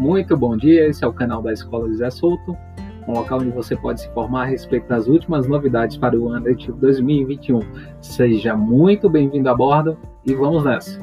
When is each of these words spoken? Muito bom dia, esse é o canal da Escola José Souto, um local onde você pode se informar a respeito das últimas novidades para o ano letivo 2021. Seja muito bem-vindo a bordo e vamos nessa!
Muito 0.00 0.34
bom 0.34 0.56
dia, 0.56 0.88
esse 0.88 1.04
é 1.04 1.06
o 1.06 1.12
canal 1.12 1.42
da 1.42 1.52
Escola 1.52 1.86
José 1.86 2.08
Souto, 2.08 2.56
um 3.06 3.12
local 3.12 3.38
onde 3.38 3.50
você 3.50 3.76
pode 3.76 4.00
se 4.00 4.08
informar 4.08 4.44
a 4.44 4.46
respeito 4.46 4.88
das 4.88 5.06
últimas 5.06 5.46
novidades 5.46 5.98
para 5.98 6.18
o 6.18 6.30
ano 6.30 6.46
letivo 6.46 6.78
2021. 6.78 7.60
Seja 8.00 8.56
muito 8.56 9.10
bem-vindo 9.10 9.50
a 9.50 9.54
bordo 9.54 9.98
e 10.24 10.32
vamos 10.32 10.64
nessa! 10.64 10.98